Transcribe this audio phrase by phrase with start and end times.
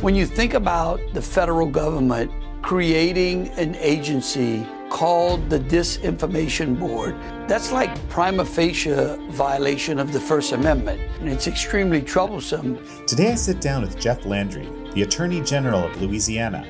[0.00, 2.30] When you think about the federal government
[2.62, 7.16] creating an agency called the Disinformation Board,
[7.48, 12.78] that's like prima facie violation of the First Amendment, and it's extremely troublesome.
[13.08, 16.64] Today I sit down with Jeff Landry, the Attorney General of Louisiana.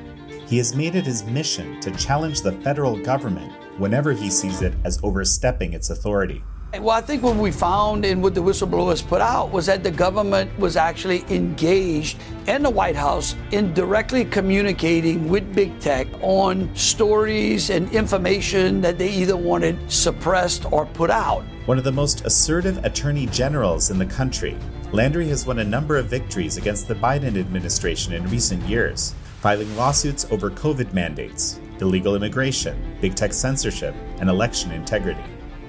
[0.47, 4.73] He has made it his mission to challenge the federal government whenever he sees it
[4.83, 6.43] as overstepping its authority.
[6.77, 9.89] Well, I think what we found and what the whistleblowers put out was that the
[9.89, 16.73] government was actually engaged in the White House in directly communicating with big tech on
[16.75, 21.43] stories and information that they either wanted suppressed or put out.
[21.65, 24.55] One of the most assertive attorney generals in the country,
[24.91, 29.75] Landry has won a number of victories against the Biden administration in recent years, filing
[29.75, 35.25] lawsuits over COVID mandates, illegal immigration, big tech censorship, and election integrity.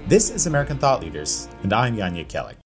[0.06, 2.56] This is American Thought Leaders, and I'm Jan Jekielek.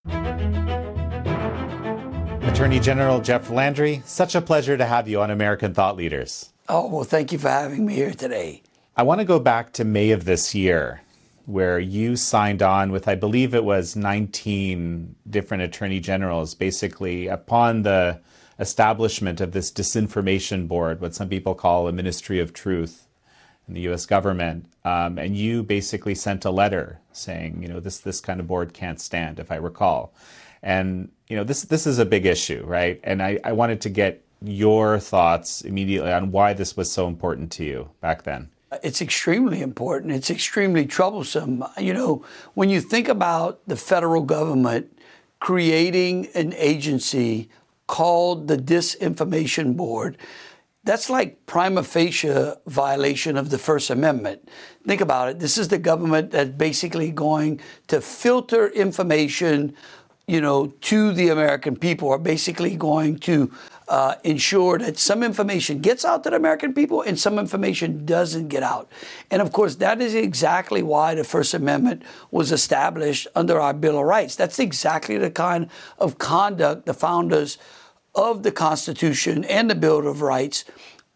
[2.49, 6.53] Attorney General Jeff Landry, such a pleasure to have you on American Thought Leaders.
[6.69, 8.63] Oh, well, thank you for having me here today.
[8.97, 11.03] I want to go back to May of this year,
[11.47, 17.83] where you signed on with, I believe it was 19 different attorney generals, basically upon
[17.83, 18.21] the
[18.59, 23.04] establishment of this disinformation board, what some people call a ministry of truth
[23.69, 24.07] in the U.S.
[24.07, 28.47] government, um, and you basically sent a letter saying, you know, this this kind of
[28.47, 30.15] board can't stand, if I recall,
[30.63, 33.01] and you know, this this is a big issue, right?
[33.05, 37.51] And I, I wanted to get your thoughts immediately on why this was so important
[37.53, 38.51] to you back then.
[38.83, 40.13] It's extremely important.
[40.13, 41.65] It's extremely troublesome.
[41.79, 44.91] You know, when you think about the federal government
[45.41, 47.49] creating an agency
[47.87, 50.17] called the Disinformation Board
[50.85, 54.49] that's like prima facie violation of the First Amendment.
[54.87, 55.39] Think about it.
[55.39, 59.75] This is the government that's basically going to filter information,
[60.27, 63.51] you know, to the American people, or basically going to
[63.89, 68.49] uh, ensure that some information gets out to the American people and some information doesn't
[68.49, 68.91] get out.
[69.31, 73.99] And of course, that is exactly why the First Amendment was established under our Bill
[73.99, 74.37] of Rights.
[74.37, 75.69] That's exactly the kind
[75.99, 77.59] of conduct the founders
[78.15, 80.65] of the Constitution and the Bill of Rights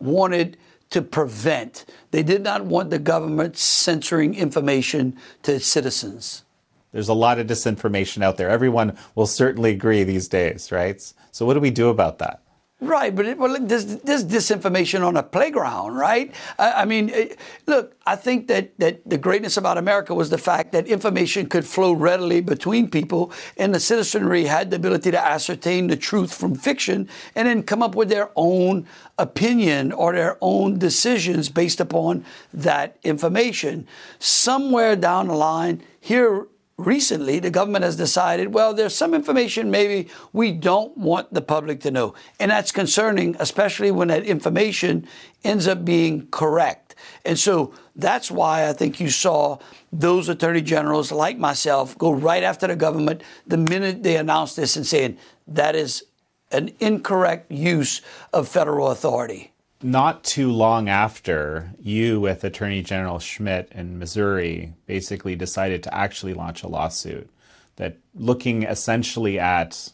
[0.00, 0.56] wanted
[0.90, 1.84] to prevent.
[2.10, 6.44] They did not want the government censoring information to citizens.
[6.92, 8.48] There's a lot of disinformation out there.
[8.48, 11.00] Everyone will certainly agree these days, right?
[11.32, 12.40] So, what do we do about that?
[12.80, 16.32] Right, but it, well, there's, there's disinformation on a playground, right?
[16.60, 20.38] I, I mean, it, look, I think that, that the greatness about America was the
[20.38, 25.18] fact that information could flow readily between people, and the citizenry had the ability to
[25.18, 28.86] ascertain the truth from fiction and then come up with their own
[29.18, 32.24] opinion or their own decisions based upon
[32.54, 33.88] that information.
[34.20, 36.46] Somewhere down the line, here
[36.78, 41.80] recently the government has decided, well, there's some information maybe we don't want the public
[41.80, 42.14] to know.
[42.40, 45.06] And that's concerning, especially when that information
[45.44, 46.94] ends up being correct.
[47.24, 49.58] And so that's why I think you saw
[49.92, 54.76] those attorney generals like myself go right after the government the minute they announced this
[54.76, 55.18] and saying
[55.48, 56.04] that is
[56.50, 58.00] an incorrect use
[58.32, 59.52] of federal authority
[59.82, 66.34] not too long after, you with Attorney General Schmitt in Missouri basically decided to actually
[66.34, 67.30] launch a lawsuit
[67.76, 69.92] that looking essentially at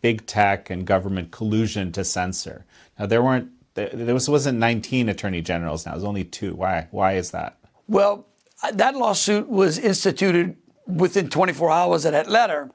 [0.00, 2.64] big tech and government collusion to censor.
[2.98, 6.54] Now there weren't there was wasn't 19 attorney generals now, it was only two.
[6.54, 6.86] Why?
[6.92, 7.58] Why is that?
[7.88, 8.26] Well,
[8.72, 10.56] that lawsuit was instituted
[10.86, 12.70] within 24 hours of that letter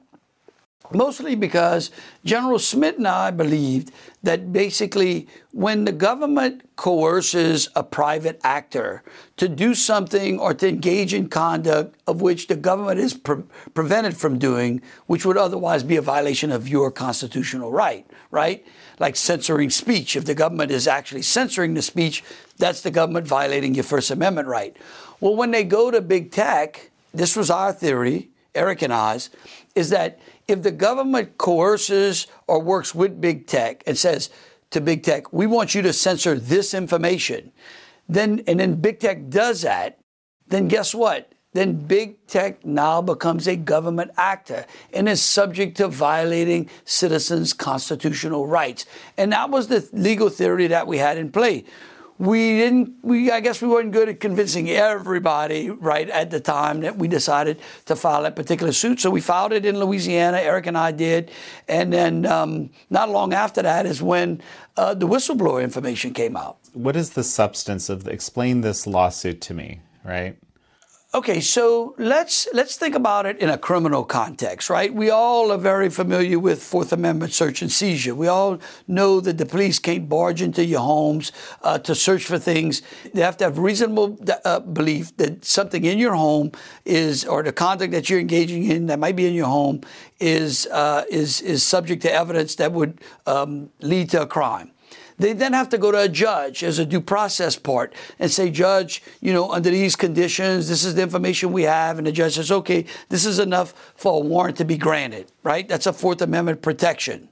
[0.92, 1.90] mostly because
[2.24, 3.92] General Schmitt and I believed
[4.22, 9.02] that basically when the government coerces a private actor
[9.36, 13.42] to do something or to engage in conduct of which the government is pre-
[13.72, 18.66] prevented from doing, which would otherwise be a violation of your constitutional right, right?
[18.98, 20.16] Like censoring speech.
[20.16, 22.22] If the government is actually censoring the speech,
[22.58, 24.76] that's the government violating your First Amendment right.
[25.20, 29.30] Well, when they go to big tech, this was our theory, Eric and I's,
[29.74, 30.18] is that
[30.50, 34.30] if the government coerces or works with big tech and says
[34.70, 37.52] to big tech, we want you to censor this information,
[38.08, 39.98] then and then big tech does that,
[40.48, 41.32] then guess what?
[41.52, 48.46] Then big tech now becomes a government actor and is subject to violating citizens' constitutional
[48.46, 48.86] rights.
[49.16, 51.64] And that was the legal theory that we had in play
[52.20, 56.80] we didn't we i guess we weren't good at convincing everybody right at the time
[56.80, 59.00] that we decided to file that particular suit.
[59.00, 61.30] So we filed it in louisiana eric and i did.
[61.66, 64.42] And then um, not long after that is when
[64.76, 66.58] uh, the whistleblower information came out.
[66.74, 70.36] What is the substance of the, explain this lawsuit to me right
[71.12, 74.94] Okay, so let's let's think about it in a criminal context, right?
[74.94, 78.14] We all are very familiar with Fourth Amendment search and seizure.
[78.14, 82.38] We all know that the police can't barge into your homes uh, to search for
[82.38, 82.82] things.
[83.12, 86.52] They have to have reasonable uh, belief that something in your home
[86.84, 89.80] is, or the conduct that you're engaging in that might be in your home
[90.20, 94.70] is uh, is is subject to evidence that would um, lead to a crime.
[95.20, 98.50] They then have to go to a judge as a due process part and say,
[98.50, 101.98] Judge, you know, under these conditions, this is the information we have.
[101.98, 105.68] And the judge says, okay, this is enough for a warrant to be granted, right?
[105.68, 107.28] That's a Fourth Amendment protection.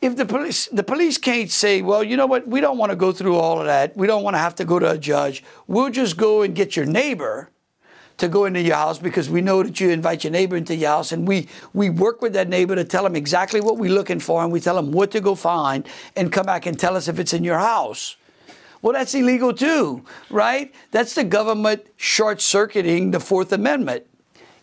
[0.00, 2.96] If the police, the police can't say, well, you know what, we don't want to
[2.96, 3.94] go through all of that.
[3.94, 5.44] We don't want to have to go to a judge.
[5.66, 7.50] We'll just go and get your neighbor
[8.18, 10.90] to go into your house because we know that you invite your neighbor into your
[10.90, 14.20] house and we, we work with that neighbor to tell them exactly what we're looking
[14.20, 17.08] for and we tell them what to go find and come back and tell us
[17.08, 18.16] if it's in your house.
[18.82, 20.72] Well, that's illegal too, right?
[20.90, 24.06] That's the government short circuiting the Fourth Amendment.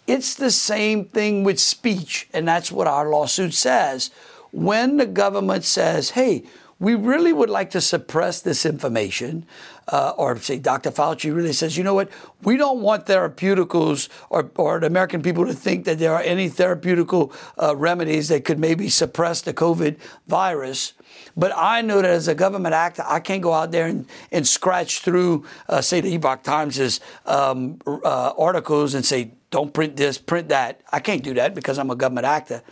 [0.07, 4.11] It's the same thing with speech, and that's what our lawsuit says.
[4.51, 6.43] When the government says, hey,
[6.81, 9.45] we really would like to suppress this information,
[9.89, 10.89] uh, or say Dr.
[10.89, 12.09] Fauci really says, you know what,
[12.41, 16.49] we don't want therapeuticals or, or the American people to think that there are any
[16.49, 17.31] therapeutical
[17.61, 20.93] uh, remedies that could maybe suppress the COVID virus.
[21.37, 24.47] But I know that as a government actor, I can't go out there and, and
[24.47, 30.17] scratch through, uh, say, the Epoch Times' um, uh, articles and say, don't print this,
[30.17, 30.81] print that.
[30.91, 32.63] I can't do that because I'm a government actor.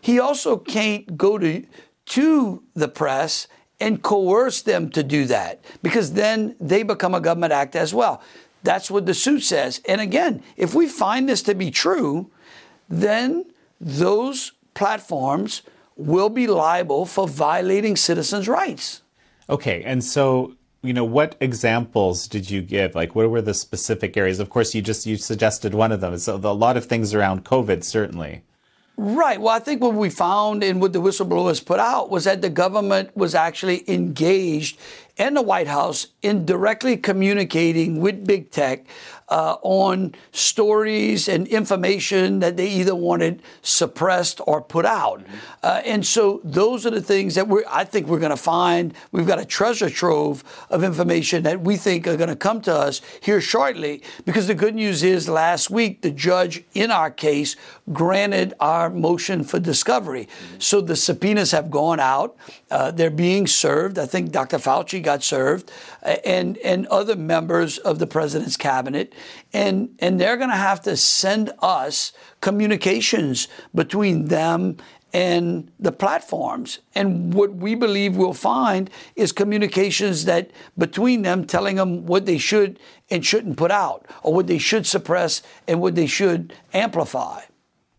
[0.00, 1.64] He also can't go to
[2.06, 3.48] to the press
[3.80, 8.22] and coerce them to do that because then they become a government act as well.
[8.62, 9.80] That's what the suit says.
[9.86, 12.30] And again, if we find this to be true,
[12.88, 13.44] then
[13.80, 15.62] those platforms
[15.96, 19.02] will be liable for violating citizens' rights.
[19.48, 24.16] Okay, and so you know what examples did you give like what were the specific
[24.16, 27.12] areas of course you just you suggested one of them so a lot of things
[27.12, 28.42] around covid certainly
[28.98, 29.38] Right.
[29.38, 32.48] Well, I think what we found and what the whistleblowers put out was that the
[32.48, 34.78] government was actually engaged
[35.16, 38.86] in the White House in directly communicating with big tech
[39.28, 45.24] uh, on stories and information that they either wanted suppressed or put out.
[45.62, 48.94] Uh, and so those are the things that we I think we're going to find.
[49.10, 52.74] We've got a treasure trove of information that we think are going to come to
[52.74, 54.02] us here shortly.
[54.24, 57.56] Because the good news is last week, the judge in our case
[57.92, 60.28] granted our motion for discovery.
[60.58, 62.36] So the subpoenas have gone out.
[62.70, 63.98] Uh, they're being served.
[63.98, 64.58] I think Dr.
[64.58, 65.70] Fauci got served
[66.02, 69.14] and, and other members of the president's cabinet.
[69.52, 74.78] And, and they're going to have to send us communications between them
[75.12, 76.80] and the platforms.
[76.94, 82.38] And what we believe we'll find is communications that between them telling them what they
[82.38, 82.78] should
[83.10, 87.42] and shouldn't put out, or what they should suppress and what they should amplify.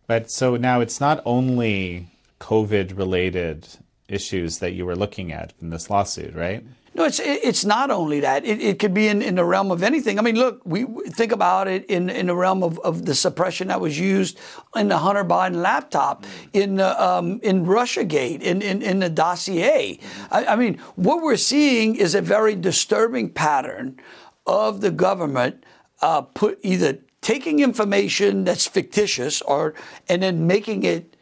[0.05, 2.07] But so now it's not only
[2.39, 3.67] COVID related
[4.07, 6.63] issues that you were looking at in this lawsuit, right?
[6.95, 8.43] No, it's it's not only that.
[8.43, 10.17] It, it could be in, in the realm of anything.
[10.17, 13.67] I mean, look, we think about it in, in the realm of, of the suppression
[13.67, 14.39] that was used
[14.75, 19.99] in the Hunter Biden laptop, in the, um, in RussiaGate, in, in, in the dossier.
[20.31, 23.99] I, I mean, what we're seeing is a very disturbing pattern
[24.47, 25.63] of the government
[26.01, 29.75] uh, put either taking information that's fictitious or
[30.09, 31.15] and then making it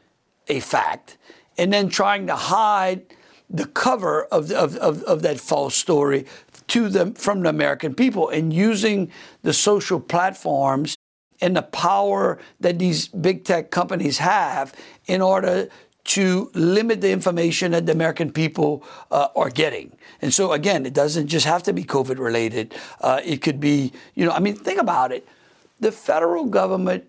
[0.47, 1.17] a fact,
[1.57, 3.05] and then trying to hide
[3.49, 6.25] the cover of, of, of, of that false story
[6.67, 9.11] to them from the American people and using
[9.43, 10.95] the social platforms
[11.41, 14.73] and the power that these big tech companies have
[15.05, 15.69] in order
[16.05, 19.91] to limit the information that the American people uh, are getting.
[20.21, 22.75] And so, again, it doesn't just have to be COVID related.
[23.01, 25.27] Uh, it could be, you know, I mean, think about it.
[25.79, 27.05] The federal government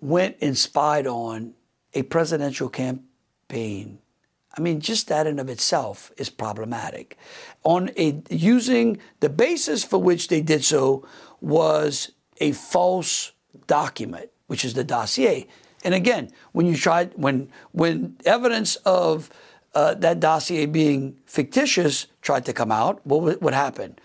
[0.00, 1.54] went and spied on
[1.92, 3.09] a presidential campaign
[3.52, 7.16] I mean, just that in of itself is problematic.
[7.62, 11.06] On a using the basis for which they did so
[11.40, 13.32] was a false
[13.66, 15.46] document, which is the dossier.
[15.84, 19.30] And again, when you tried when when evidence of
[19.74, 24.00] uh, that dossier being fictitious tried to come out, what what happened?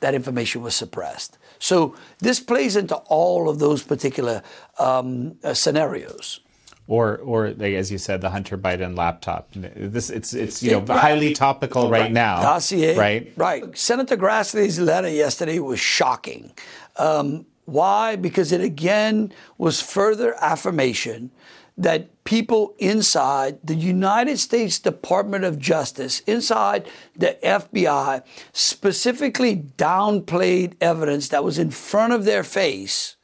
[0.00, 1.38] That information was suppressed.
[1.58, 4.42] So this plays into all of those particular
[4.78, 6.40] um, uh, scenarios
[6.88, 9.48] or or as you said, the Hunter Biden laptop.
[9.52, 12.40] This it's it's you know highly topical right, now.
[12.40, 13.32] Dossier, right?
[13.36, 13.76] Right.
[13.76, 16.52] Senator Grassley's letter yesterday was shocking.
[16.96, 18.16] Um, why?
[18.16, 21.32] Because it again was further affirmation
[21.78, 31.28] that people inside the United States Department of Justice, inside the FBI, specifically downplayed evidence
[31.28, 33.16] that was in front of their face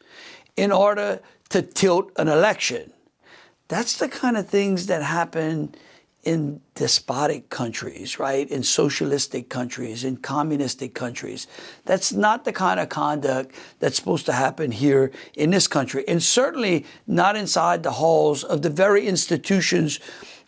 [0.56, 2.92] in order to tilt an election.
[3.72, 5.74] That's the kind of things that happen
[6.24, 8.46] in despotic countries, right?
[8.50, 11.46] In socialistic countries, in communistic countries.
[11.86, 16.22] That's not the kind of conduct that's supposed to happen here in this country, and
[16.22, 20.00] certainly not inside the halls of the very institutions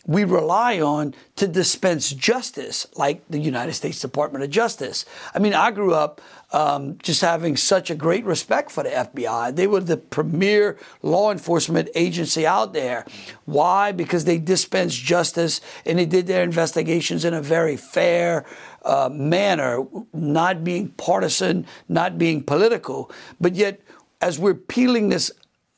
[0.05, 5.05] we rely on to dispense justice, like the United States Department of Justice.
[5.33, 6.21] I mean, I grew up
[6.51, 9.55] um, just having such a great respect for the FBI.
[9.55, 13.05] They were the premier law enforcement agency out there.
[13.45, 13.91] Why?
[13.91, 18.45] Because they dispensed justice and they did their investigations in a very fair
[18.83, 23.11] uh, manner, not being partisan, not being political.
[23.41, 23.81] But yet,
[24.21, 25.31] as we're peeling this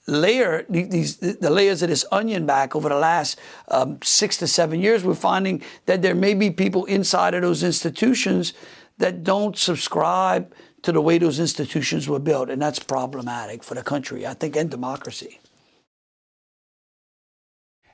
[0.07, 3.37] layer these the layers of this onion back over the last
[3.67, 7.61] um, six to seven years we're finding that there may be people inside of those
[7.61, 8.53] institutions
[8.97, 13.83] that don't subscribe to the way those institutions were built and that's problematic for the
[13.83, 15.39] country i think and democracy.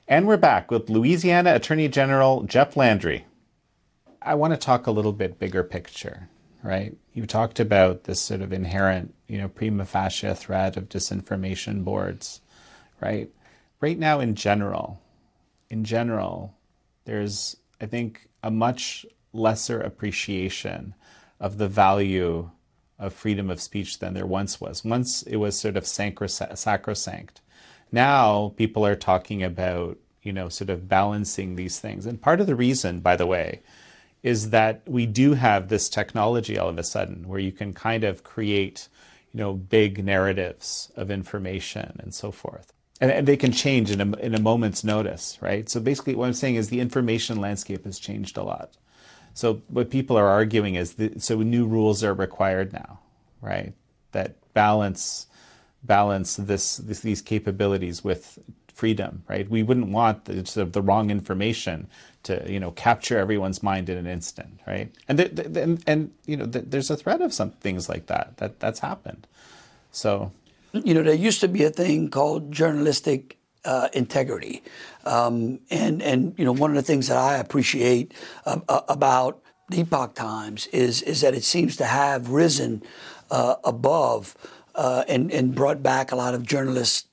[0.06, 3.26] And we're back with louisiana attorney general jeff landry.
[4.22, 6.28] I want to talk a little bit bigger picture
[6.64, 6.96] right?
[7.12, 12.40] You talked about this sort of inherent, you know, prima facie threat of disinformation boards,
[13.00, 13.30] right?
[13.80, 14.98] Right now, in general,
[15.68, 16.54] in general,
[17.04, 19.04] there's, I think, a much
[19.34, 20.94] lesser appreciation
[21.38, 22.50] of the value
[22.98, 24.84] of freedom of speech than there once was.
[24.84, 27.40] Once it was sort of sacrosanct.
[27.92, 32.06] Now people are talking about, you know, sort of balancing these things.
[32.06, 33.60] And part of the reason, by the way,
[34.24, 38.02] is that we do have this technology all of a sudden where you can kind
[38.02, 38.88] of create,
[39.32, 42.72] you know, big narratives of information and so forth.
[43.02, 45.68] And, and they can change in a, in a moment's notice, right?
[45.68, 48.78] So basically, what I'm saying is the information landscape has changed a lot.
[49.34, 53.00] So what people are arguing is that, so new rules are required now,
[53.42, 53.74] right?
[54.12, 55.26] That balance
[55.82, 58.38] balance this, this these capabilities with
[58.72, 59.50] freedom, right?
[59.50, 61.88] We wouldn't want the, sort of the wrong information
[62.24, 64.92] to you know capture everyone's mind in an instant, right?
[65.08, 68.60] And and, and you know the, there's a threat of some things like that that
[68.60, 69.26] that's happened.
[69.92, 70.32] So,
[70.72, 74.62] you know, there used to be a thing called journalistic uh, integrity,
[75.04, 78.12] um, and and you know one of the things that I appreciate
[78.44, 82.82] uh, uh about the Epoch Times is is that it seems to have risen
[83.30, 84.36] uh, above
[84.74, 87.06] uh, and and brought back a lot of journalists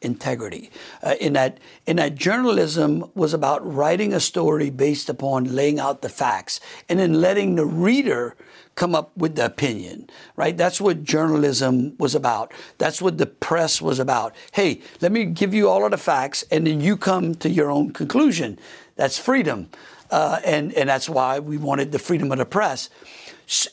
[0.00, 0.70] integrity.
[1.02, 6.02] Uh, in that, in that journalism was about writing a story based upon laying out
[6.02, 8.36] the facts, and then letting the reader
[8.74, 10.08] come up with the opinion.
[10.36, 10.56] Right?
[10.56, 12.52] That's what journalism was about.
[12.78, 14.34] That's what the press was about.
[14.52, 17.70] Hey, let me give you all of the facts, and then you come to your
[17.70, 18.58] own conclusion.
[18.96, 19.68] That's freedom,
[20.10, 22.90] uh, and and that's why we wanted the freedom of the press.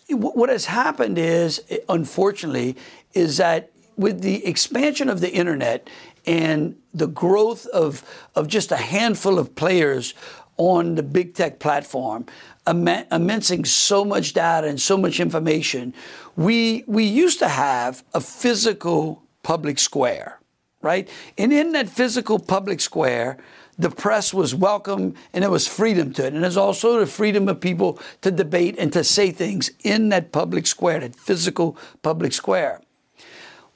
[0.10, 2.76] What has happened is, unfortunately,
[3.14, 5.90] is that with the expansion of the internet
[6.26, 8.04] and the growth of,
[8.36, 10.14] of just a handful of players
[10.58, 12.26] on the big tech platform,
[12.68, 15.94] immensing so much data and so much information,
[16.36, 20.40] we, we used to have a physical public square,
[20.82, 21.08] right?
[21.38, 23.38] And in that physical public square,
[23.78, 26.34] the press was welcome and there was freedom to it.
[26.34, 30.32] And there's also the freedom of people to debate and to say things in that
[30.32, 32.82] public square, that physical public square.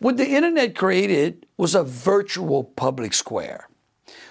[0.01, 3.69] What the internet created was a virtual public square,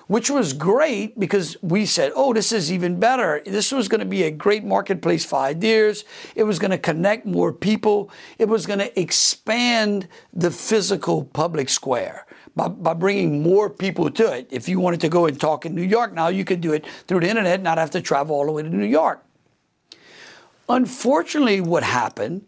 [0.09, 3.41] which was great because we said, oh, this is even better.
[3.47, 6.05] This was going to be a great marketplace for ideas.
[6.35, 8.11] It was going to connect more people.
[8.37, 12.27] It was going to expand the physical public square.
[12.57, 14.49] By, by, bringing more people to it.
[14.51, 16.85] If you wanted to go and talk in New York now, you could do it
[17.07, 19.25] through the internet, not have to travel all the way to New York.
[20.69, 22.45] Unfortunately, what happened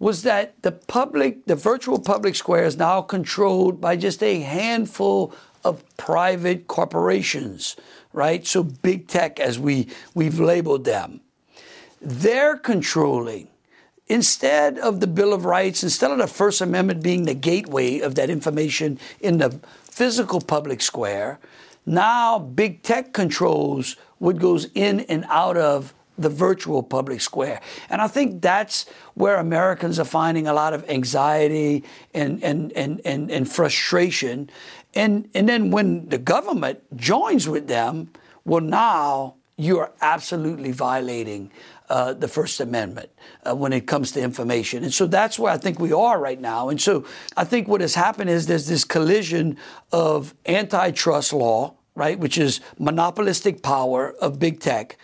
[0.00, 5.32] was that the public, the virtual public square is now controlled by just a handful
[5.62, 7.76] of private corporations,
[8.14, 8.46] right?
[8.46, 11.20] So big tech, as we, we've labeled them.
[12.00, 13.48] They're controlling.
[14.06, 18.14] Instead of the Bill of Rights, instead of the First Amendment being the gateway of
[18.14, 21.38] that information in the physical public square,
[21.84, 27.60] now big tech controls what goes in and out of the virtual public square.
[27.88, 31.84] And I think that's where Americans are finding a lot of anxiety
[32.14, 34.50] and, and, and, and, and frustration.
[34.94, 38.10] And, and then when the government joins with them,
[38.44, 41.50] well, now you are absolutely violating
[41.88, 43.10] uh, the First Amendment
[43.44, 44.84] uh, when it comes to information.
[44.84, 46.68] And so that's where I think we are right now.
[46.68, 47.04] And so
[47.36, 49.56] I think what has happened is there's this collision
[49.92, 54.96] of antitrust law right, which is monopolistic power of big tech,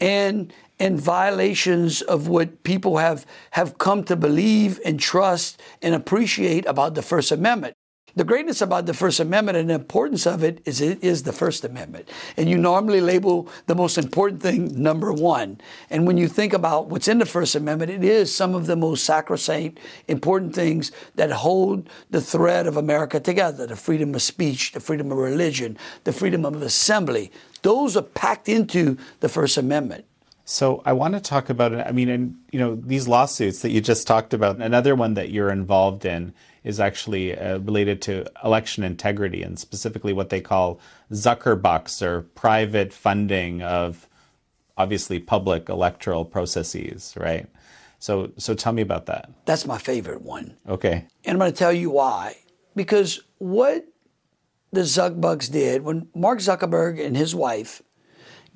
[0.00, 0.52] and
[0.84, 6.94] and violations of what people have have come to believe and trust and appreciate about
[6.94, 7.74] the First Amendment.
[8.16, 11.32] The greatness about the First Amendment and the importance of it is it is the
[11.32, 12.10] First Amendment.
[12.36, 15.58] And you normally label the most important thing number one.
[15.88, 18.76] And when you think about what's in the First Amendment, it is some of the
[18.76, 24.72] most sacrosanct, important things that hold the thread of America together the freedom of speech,
[24.72, 27.32] the freedom of religion, the freedom of assembly.
[27.62, 30.04] Those are packed into the First Amendment.
[30.44, 31.86] So I want to talk about it.
[31.86, 34.60] I mean, and you know, these lawsuits that you just talked about.
[34.60, 36.34] Another one that you're involved in
[36.64, 40.80] is actually uh, related to election integrity and specifically what they call
[41.12, 44.08] Zuckerbucks or private funding of
[44.76, 47.46] obviously public electoral processes, right?
[47.98, 49.30] So, so tell me about that.
[49.46, 50.56] That's my favorite one.
[50.68, 51.06] Okay.
[51.24, 52.36] And I'm going to tell you why.
[52.76, 53.86] Because what
[54.72, 57.80] the Zuckbucks did when Mark Zuckerberg and his wife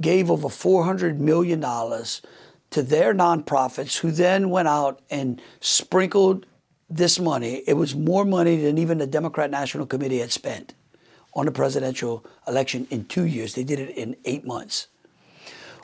[0.00, 6.46] gave over $400 million to their nonprofits, who then went out and sprinkled
[6.90, 10.74] this money, it was more money than even the Democrat National Committee had spent
[11.34, 13.54] on the presidential election in two years.
[13.54, 14.88] They did it in eight months.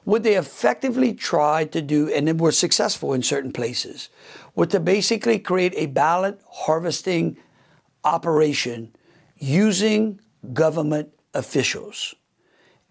[0.04, 4.10] What they effectively tried to do, and then were successful in certain places,
[4.54, 7.38] was to basically create a ballot harvesting
[8.04, 8.94] operation
[9.38, 10.20] using
[10.52, 12.14] government officials.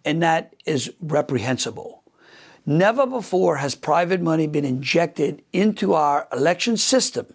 [0.06, 2.04] And that is reprehensible.
[2.66, 7.28] Never before has private money been injected into our election system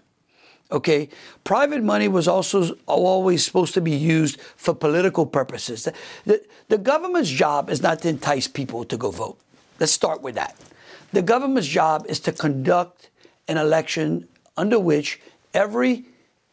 [0.71, 1.09] Okay,
[1.45, 5.85] private money was also always supposed to be used for political purposes.
[5.85, 5.95] The,
[6.27, 9.39] the, the, government's job is not to entice people to go vote.
[9.81, 10.57] Let's start with that.
[11.13, 13.09] The government's job is to conduct
[13.47, 15.21] an election under which
[15.55, 16.05] every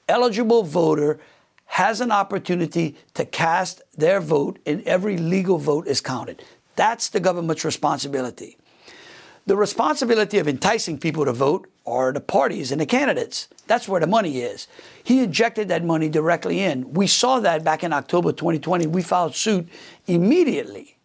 [0.07, 1.19] eligible voter
[1.65, 6.43] has an opportunity to cast their vote and every legal vote is counted.
[6.75, 8.57] That's the government's responsibility.
[9.45, 13.47] The responsibility of enticing people to vote are the parties and the candidates.
[13.67, 14.67] That's where the money is.
[15.03, 16.93] He injected that money directly in.
[16.93, 18.87] We saw that back in October 2020.
[18.87, 19.67] We filed suit
[20.07, 20.97] immediately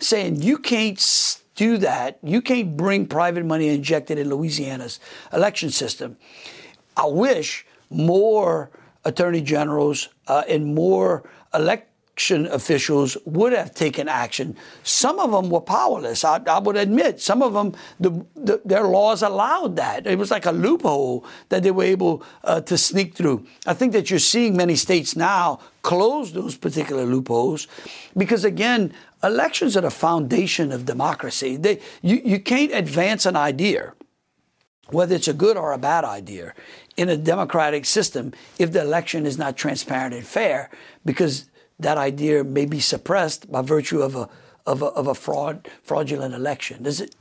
[0.00, 2.18] saying you can't do that.
[2.22, 4.98] You can't bring private money injected in Louisiana's
[5.32, 6.16] election system.
[6.96, 8.70] I wish more
[9.06, 11.22] attorney generals uh, and more
[11.54, 14.56] election officials would have taken action.
[14.82, 16.24] Some of them were powerless.
[16.24, 20.06] I, I would admit, some of them, the, the, their laws allowed that.
[20.06, 23.46] It was like a loophole that they were able uh, to sneak through.
[23.66, 27.68] I think that you're seeing many states now close those particular loopholes
[28.16, 28.92] because, again,
[29.22, 31.56] elections are the foundation of democracy.
[31.56, 33.94] They, you, you can't advance an idea
[34.90, 36.54] whether it's a good or a bad idea
[36.96, 40.70] in a democratic system if the election is not transparent and fair
[41.04, 41.46] because
[41.78, 44.28] that idea may be suppressed by virtue of a
[44.66, 46.82] of a, of a fraud fraudulent election.
[46.82, 47.14] Does it?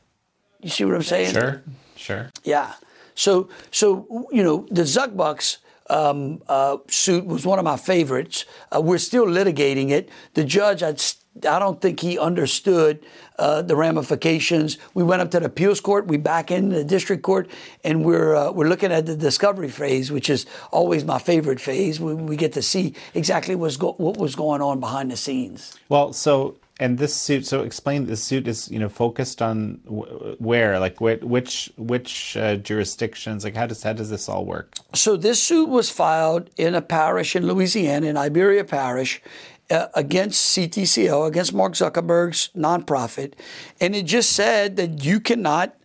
[0.61, 1.33] You see what I'm saying?
[1.33, 1.63] Sure,
[1.95, 2.31] sure.
[2.43, 2.73] Yeah.
[3.13, 5.57] So so you know the Zuckbucks.
[5.87, 8.45] Um, uh, suit was one of my favorites.
[8.75, 10.09] Uh, we're still litigating it.
[10.33, 10.99] The judge, I'd,
[11.43, 13.05] I don't think he understood
[13.37, 14.77] uh, the ramifications.
[14.93, 16.07] We went up to the appeals court.
[16.07, 17.49] We back in the district court,
[17.83, 21.99] and we're uh, we're looking at the discovery phase, which is always my favorite phase.
[21.99, 25.77] We, we get to see exactly what's go- what was going on behind the scenes.
[25.89, 27.45] Well, so and this suit.
[27.45, 28.05] So explain.
[28.05, 29.79] This suit is you know focused on
[30.39, 33.43] where, like which which uh, jurisdictions.
[33.43, 34.75] Like how does how does this all work?
[34.93, 39.21] So this suit was filed in a parish in Louisiana, in Iberia Parish,
[39.69, 43.33] uh, against CTCL, against Mark Zuckerberg's nonprofit,
[43.81, 45.75] and it just said that you cannot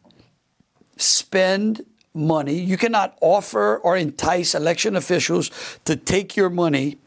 [0.97, 5.51] spend money, you cannot offer or entice election officials
[5.85, 6.99] to take your money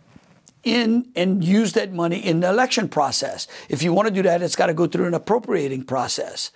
[0.63, 3.47] in and use that money in the election process.
[3.69, 6.51] If you want to do that, it's got to go through an appropriating process.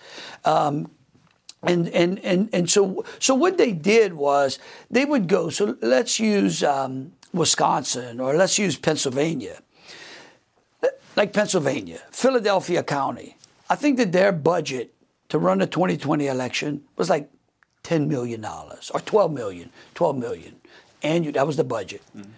[0.46, 0.90] Um,
[1.64, 6.20] and, and, and, and so, so what they did was they would go, so let's
[6.20, 9.60] use um, Wisconsin or let's use Pennsylvania
[11.18, 13.36] like Pennsylvania, Philadelphia County,
[13.70, 14.94] I think that their budget
[15.30, 17.30] to run the 2020 election was like
[17.84, 20.56] $10 million or $12 million, $12 million.
[21.02, 22.02] And that was the budget.
[22.16, 22.32] Mm-hmm.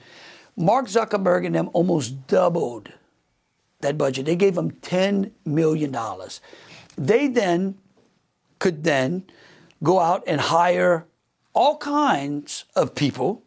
[0.65, 2.91] Mark Zuckerberg and them almost doubled
[3.81, 4.25] that budget.
[4.25, 5.95] They gave them $10 million.
[6.97, 7.75] They then
[8.59, 9.25] could then
[9.83, 11.05] go out and hire
[11.53, 13.43] all kinds of people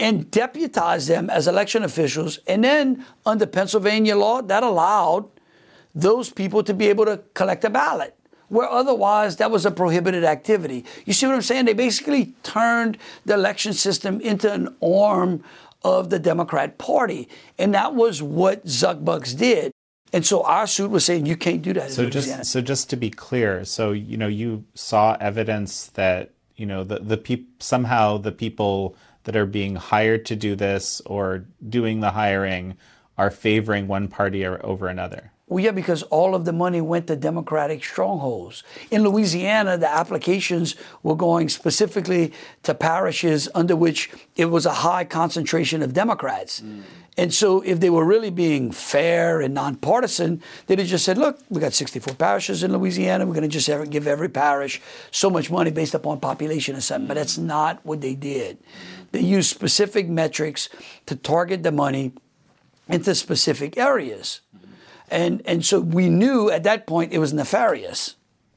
[0.00, 2.38] and deputize them as election officials.
[2.46, 5.28] And then under Pennsylvania law, that allowed
[5.94, 8.16] those people to be able to collect a ballot,
[8.48, 10.84] where otherwise that was a prohibited activity.
[11.04, 11.66] You see what I'm saying?
[11.66, 15.44] They basically turned the election system into an arm
[15.84, 17.28] of the Democrat Party.
[17.58, 19.72] And that was what Zuckbucks did.
[20.12, 21.92] And so our suit was saying you can't do that.
[21.92, 26.66] So just so just to be clear, so you know you saw evidence that you
[26.66, 31.44] know the the peop- somehow the people that are being hired to do this or
[31.68, 32.76] doing the hiring
[33.18, 35.30] are favoring one party over another.
[35.50, 38.62] Well, yeah, because all of the money went to Democratic strongholds.
[38.92, 45.02] In Louisiana, the applications were going specifically to parishes under which it was a high
[45.02, 46.60] concentration of Democrats.
[46.60, 46.82] Mm.
[47.16, 51.40] And so, if they were really being fair and nonpartisan, they'd have just said, look,
[51.48, 53.26] we got 64 parishes in Louisiana.
[53.26, 54.80] We're going to just give every parish
[55.10, 57.08] so much money based upon population or something.
[57.08, 58.58] But that's not what they did.
[59.12, 60.68] They used specific metrics
[61.06, 62.12] to target the money
[62.88, 64.40] into specific areas.
[65.10, 68.16] And, and so we knew at that point it was nefarious.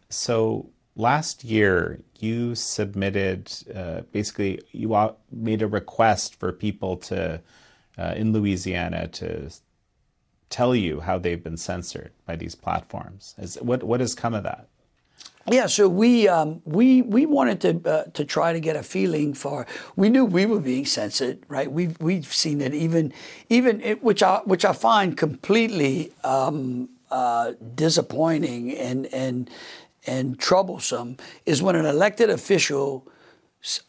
[0.10, 7.42] So last year, you submitted uh, basically, you made a request for people to,
[7.98, 9.50] uh, in Louisiana, to
[10.50, 13.34] tell you how they've been censored by these platforms.
[13.40, 14.68] Is, what, what has come of that?
[15.52, 19.34] Yeah, so we um, we we wanted to uh, to try to get a feeling
[19.34, 19.68] for.
[19.98, 21.70] We knew we were being censored, right?
[21.70, 23.14] We've we've seen it even
[23.50, 29.50] even it, which I which I find completely um, uh, disappointing and and
[30.08, 33.06] and troublesome is when an elected official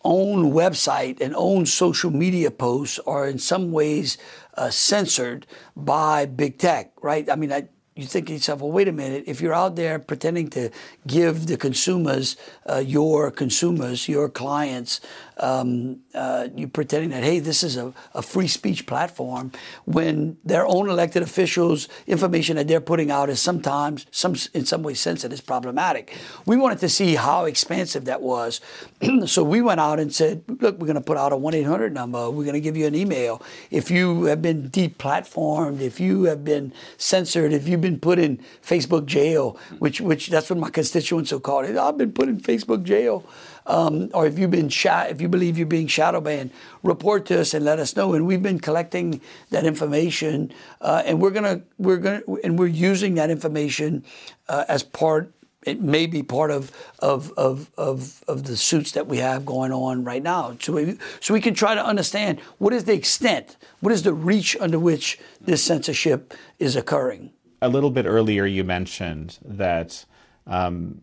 [0.04, 4.18] own website and own social media posts are in some ways
[4.56, 7.28] uh, censored by big tech, right?
[7.28, 9.24] I mean, I, you think to yourself, well, wait a minute.
[9.28, 10.70] If you're out there pretending to
[11.06, 12.36] give the consumers,
[12.68, 15.00] uh, your consumers, your clients,
[15.38, 19.52] um, uh, you pretending that hey, this is a, a, free speech platform,
[19.84, 24.82] when their own elected officials' information that they're putting out is sometimes, some in some
[24.82, 26.16] ways, sensitive, is problematic.
[26.46, 28.60] We wanted to see how expansive that was,
[29.26, 31.62] so we went out and said, look, we're going to put out a one eight
[31.62, 32.30] hundred number.
[32.30, 36.44] We're going to give you an email if you have been deplatformed, if you have
[36.44, 41.30] been censored, if you've been put in Facebook jail, which which that's what my constituents
[41.32, 41.76] will call it.
[41.76, 43.24] I've been put in Facebook jail
[43.66, 46.50] um, or if you've been shot, if you believe you're being shadow banned,
[46.82, 48.14] report to us and let us know.
[48.14, 49.20] And we've been collecting
[49.50, 54.04] that information, uh, and we're gonna we're gonna and we're using that information
[54.48, 55.32] uh, as part.
[55.64, 59.72] It may be part of, of, of, of, of the suits that we have going
[59.72, 60.54] on right now.
[60.60, 64.12] So we, so we can try to understand what is the extent, what is the
[64.12, 67.32] reach under which this censorship is occurring.
[67.64, 70.04] A little bit earlier, you mentioned that
[70.46, 71.00] um,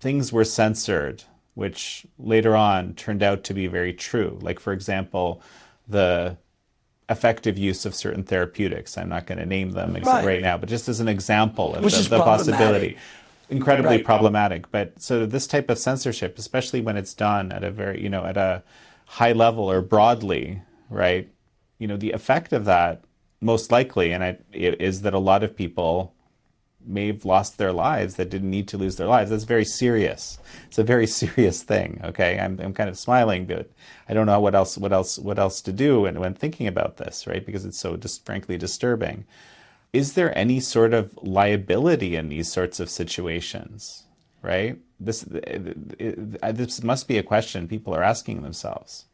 [0.00, 1.22] things were censored
[1.58, 4.38] which later on turned out to be very true.
[4.42, 5.42] Like, for example,
[5.88, 6.36] the
[7.08, 8.96] effective use of certain therapeutics.
[8.96, 10.24] I'm not going to name them right.
[10.24, 12.96] right, now, but just as an example of the, the possibility.
[13.50, 14.04] Incredibly right.
[14.04, 14.70] problematic.
[14.70, 18.24] But so this type of censorship, especially when it's done at a very, you know,
[18.24, 18.62] at a
[19.06, 21.28] high level or broadly, right?
[21.80, 23.02] You know, the effect of that
[23.40, 26.14] most likely, and I, it, is that a lot of people
[26.84, 29.30] may have lost their lives that didn't need to lose their lives.
[29.30, 30.38] That's very serious.
[30.66, 32.00] It's a very serious thing.
[32.02, 33.70] Okay, I'm, I'm kind of smiling, but
[34.08, 36.96] I don't know what else what else what else to do and when thinking about
[36.96, 37.44] this, right?
[37.44, 39.24] Because it's so just frankly disturbing.
[39.92, 44.04] Is there any sort of liability in these sorts of situations?
[44.42, 44.78] Right.
[45.00, 49.04] This this must be a question people are asking themselves.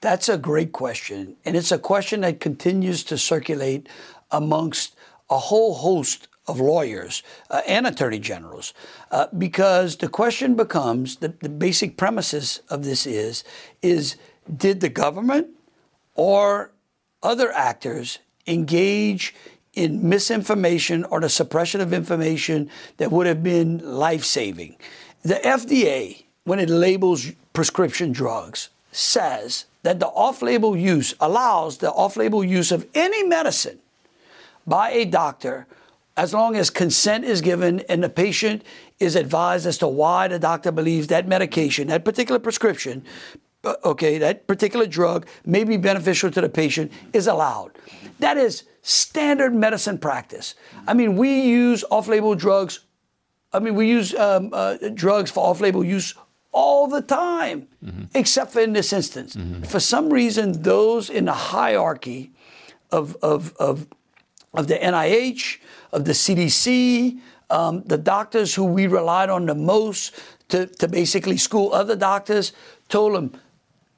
[0.00, 3.88] That's a great question, and it's a question that continues to circulate
[4.30, 4.94] amongst
[5.28, 8.72] a whole host of lawyers uh, and attorney generals
[9.10, 13.44] uh, because the question becomes the, the basic premises of this is
[13.82, 14.16] is
[14.56, 15.48] did the government
[16.14, 16.70] or
[17.22, 19.34] other actors engage
[19.74, 24.74] in misinformation or the suppression of information that would have been life saving.
[25.22, 31.90] The FDA, when it labels prescription drugs, says that the off label use allows the
[31.92, 33.78] off label use of any medicine
[34.66, 35.66] by a doctor
[36.16, 38.62] as long as consent is given and the patient
[38.98, 43.04] is advised as to why the doctor believes that medication, that particular prescription,
[43.84, 47.70] okay, that particular drug may be beneficial to the patient, is allowed.
[48.18, 50.56] That is standard medicine practice.
[50.88, 52.80] I mean, we use off label drugs,
[53.52, 56.14] I mean, we use um, uh, drugs for off label use
[56.52, 58.04] all the time, mm-hmm.
[58.14, 59.36] except for in this instance.
[59.36, 59.64] Mm-hmm.
[59.64, 62.32] For some reason, those in the hierarchy
[62.90, 63.86] of, of, of,
[64.54, 65.58] of the NIH,
[65.92, 67.18] of the CDC,
[67.50, 70.14] um, the doctors who we relied on the most
[70.48, 72.52] to, to basically school other doctors,
[72.88, 73.32] told them,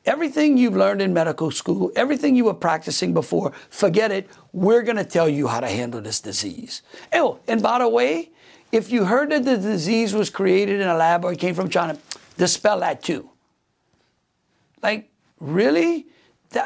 [0.07, 4.29] everything you've learned in medical school, everything you were practicing before, forget it.
[4.53, 6.83] We're going to tell you how to handle this disease.
[7.13, 8.31] Oh, and by the way,
[8.73, 11.69] if you heard that the disease was created in a lab or it came from
[11.69, 11.99] China,
[12.41, 13.29] dispel that too.
[14.83, 16.07] Like, really?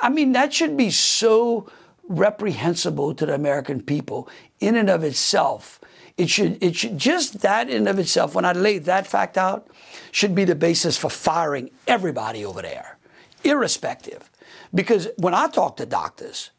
[0.01, 1.69] I mean, that should be so
[2.05, 4.29] reprehensible to the American people
[4.61, 5.81] in and of itself.
[6.17, 9.37] It should, it should just that in and of itself, when I lay that fact
[9.37, 9.67] out,
[10.13, 12.97] should be the basis for firing everybody over there,
[13.43, 14.31] irrespective.
[14.73, 16.51] Because when I talk to doctors,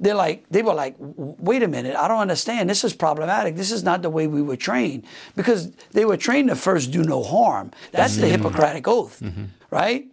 [0.00, 2.68] they're like they were like wait a minute i don't understand.
[2.68, 3.56] This is problematic.
[3.56, 5.04] This is not the way we were trained.
[5.36, 7.70] Because they were trained to first do no harm.
[7.92, 8.22] That's mm-hmm.
[8.22, 9.44] the hippocratic oath mm-hmm.
[9.70, 10.09] right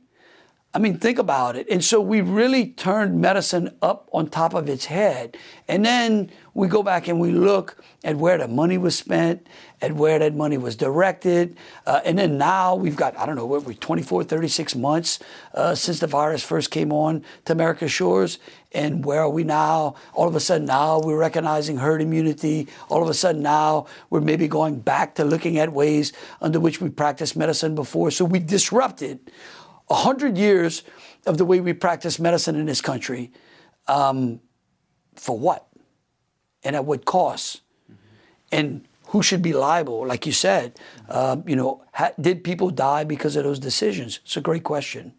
[0.74, 1.68] I mean, think about it.
[1.72, 5.38] And so we really turned medicine up on top of its head.
[5.68, 9.48] And then we go back and we look at where the money was spent,
[9.82, 11.58] at where that money was directed.
[11.86, 15.20] Uh, and then now we've got, I don't know, what we 24, 36 months
[15.54, 18.38] uh, since the virus first came on to America's shores.
[18.74, 19.96] And where are we now?
[20.14, 22.68] All of a sudden now we're recognizing herd immunity.
[22.90, 26.82] All of a sudden now we're maybe going back to looking at ways under which
[26.82, 28.12] we practiced medicine before.
[28.12, 29.32] So we disrupted
[29.88, 30.84] 100 years
[31.26, 33.32] of the way we practice medicine in this country.
[33.88, 34.42] Um,
[35.16, 35.68] for what?
[36.64, 37.62] And at what cost?
[37.92, 38.04] Mm-hmm.
[38.52, 40.06] And who should be liable?
[40.06, 44.20] Like you said, um, you know, ha- did people die because of those decisions?
[44.24, 45.14] It's a great question.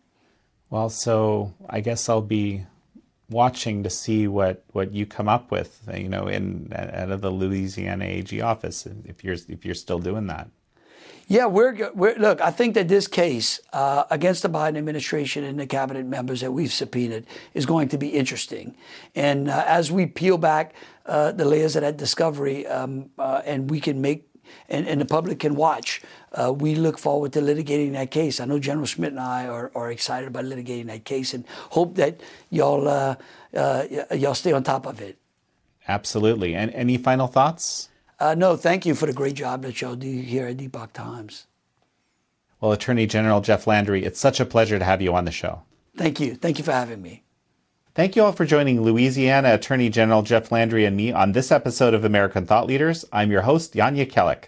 [0.70, 2.66] Well, so I guess I'll be
[3.30, 7.30] watching to see what, what you come up with, you know, in out of the
[7.30, 10.48] Louisiana AG office, if you're if you're still doing that.
[11.30, 12.40] Yeah, we're, we're look.
[12.40, 16.52] I think that this case uh, against the Biden administration and the cabinet members that
[16.52, 18.74] we've subpoenaed is going to be interesting.
[19.14, 23.68] And uh, as we peel back uh, the layers of that discovery, um, uh, and
[23.68, 24.24] we can make
[24.70, 26.00] and, and, the public can watch.
[26.32, 28.40] Uh, we look forward to litigating that case.
[28.40, 31.96] I know General Schmitt and I are, are excited about litigating that case, and hope
[31.96, 33.16] that y'all uh,
[33.52, 35.18] y'all stay on top of it.
[35.86, 36.54] Absolutely.
[36.54, 37.87] And any final thoughts?
[38.20, 41.46] Uh, no, thank you for the great job that y'all do here at Epoch Times.
[42.60, 45.62] Well, Attorney General Jeff Landry, it's such a pleasure to have you on the show.
[45.96, 46.34] Thank you.
[46.34, 47.22] Thank you for having me.
[47.94, 51.94] Thank you all for joining Louisiana Attorney General Jeff Landry and me on this episode
[51.94, 53.04] of American Thought Leaders.
[53.12, 54.44] I'm your host, Jan Jekielek.